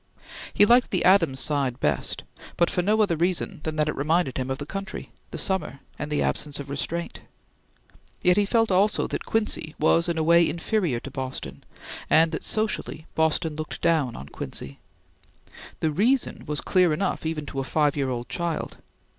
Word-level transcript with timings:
He 0.51 0.65
liked 0.65 0.89
the 0.89 1.05
Adams 1.05 1.39
side 1.39 1.79
best, 1.79 2.23
but 2.57 2.71
for 2.71 2.81
no 2.81 3.03
other 3.03 3.15
reason 3.15 3.59
than 3.61 3.75
that 3.75 3.87
it 3.87 3.95
reminded 3.95 4.37
him 4.39 4.49
of 4.49 4.57
the 4.57 4.65
country, 4.65 5.11
the 5.29 5.37
summer, 5.37 5.81
and 5.99 6.09
the 6.09 6.23
absence 6.23 6.59
of 6.59 6.71
restraint. 6.71 7.19
Yet 8.23 8.35
he 8.35 8.47
felt 8.47 8.71
also 8.71 9.05
that 9.05 9.27
Quincy 9.27 9.75
was 9.77 10.09
in 10.09 10.17
a 10.17 10.23
way 10.23 10.49
inferior 10.49 10.99
to 11.01 11.11
Boston, 11.11 11.63
and 12.09 12.31
that 12.31 12.43
socially 12.43 13.05
Boston 13.13 13.55
looked 13.55 13.79
down 13.79 14.15
on 14.15 14.27
Quincy. 14.29 14.79
The 15.81 15.91
reason 15.91 16.45
was 16.47 16.61
clear 16.61 16.93
enough 16.93 17.23
even 17.23 17.45
to 17.45 17.59
a 17.59 17.63
five 17.63 17.95
year 17.95 18.09
old 18.09 18.27
child. 18.27 18.77